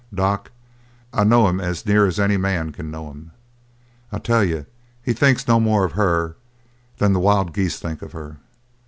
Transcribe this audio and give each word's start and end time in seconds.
Doc, 0.11 0.49
I 1.13 1.23
know 1.23 1.47
him 1.47 1.59
as 1.61 1.85
near 1.85 2.07
as 2.07 2.19
any 2.19 2.35
man 2.35 2.71
can 2.71 2.89
know 2.89 3.11
him. 3.11 3.29
I 4.11 4.17
tell 4.17 4.43
you, 4.43 4.65
he 5.03 5.13
thinks 5.13 5.47
no 5.47 5.59
more 5.59 5.83
of 5.83 5.91
her 5.91 6.37
than 6.97 7.09
than 7.13 7.13
the 7.13 7.19
wild 7.19 7.53
geese 7.53 7.77
think 7.77 8.01
of 8.01 8.11
her. 8.11 8.37